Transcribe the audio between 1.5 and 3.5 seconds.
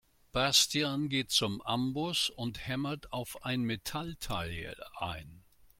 Amboss und hämmert auf